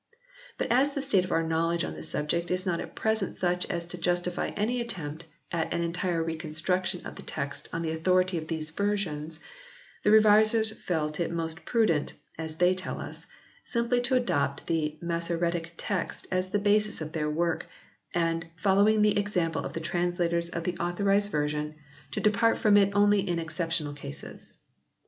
But 0.57 0.71
as 0.71 0.95
the 0.95 1.01
state 1.03 1.23
of 1.25 1.31
our 1.31 1.43
knowledge 1.43 1.83
on 1.83 1.93
this 1.93 2.09
subject 2.09 2.49
is 2.49 2.65
not 2.65 2.79
at 2.79 2.95
present 2.95 3.37
such 3.37 3.67
as 3.67 3.85
to 3.85 3.99
justify 3.99 4.47
any 4.57 4.81
attempt 4.81 5.25
at 5.51 5.71
an 5.71 5.83
entire 5.83 6.23
reconstruction 6.23 7.05
of 7.05 7.17
the 7.17 7.21
text 7.21 7.69
on 7.71 7.83
the 7.83 7.91
authority 7.91 8.39
of 8.39 8.47
these 8.47 8.71
Versions, 8.71 9.39
the 10.01 10.09
revisers 10.09 10.71
felt 10.71 11.19
it 11.19 11.29
most 11.29 11.65
prudent, 11.65 12.13
as 12.35 12.55
they 12.55 12.73
tell 12.73 12.99
us, 12.99 13.27
simply 13.61 14.01
to 14.01 14.15
adopt 14.15 14.65
the 14.65 14.97
Massoretic 15.03 15.73
Text 15.77 16.25
as 16.31 16.49
the 16.49 16.57
basis 16.57 16.99
of 16.99 17.11
their 17.11 17.29
work, 17.29 17.67
and, 18.11 18.47
following 18.55 19.03
the 19.03 19.15
ex 19.19 19.37
ample 19.37 19.63
of 19.63 19.73
the 19.73 19.79
translators 19.81 20.49
of 20.49 20.63
the 20.63 20.75
Authorised 20.79 21.29
Version, 21.29 21.75
to 22.09 22.19
depart 22.19 22.57
from 22.57 22.75
it 22.75 22.91
only 22.95 23.21
in 23.29 23.37
exceptional 23.37 23.93
cases. 23.93 24.51